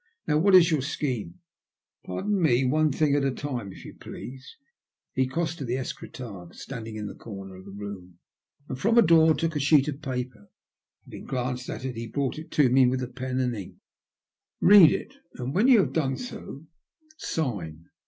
[0.27, 1.35] Now what is your scheme?"
[1.83, 4.57] '* Pardon me, one thing at a time if you please."
[5.13, 8.17] He crossed to the escritoire standing in the comer of the room,
[8.67, 10.49] and from a drawer took a sheet of paper.
[11.05, 13.75] Having glanced at it he brought it to me with a pen and ink.
[14.23, 16.65] *' Bead it, and when you have done so,
[17.19, 17.85] sign.